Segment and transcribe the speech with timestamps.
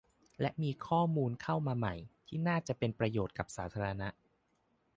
[0.41, 1.95] และมีข้อมูลเข้ามาใหม่
[2.27, 4.09] ที่น่าจะเป็นประโยชน์กับสาธารณะ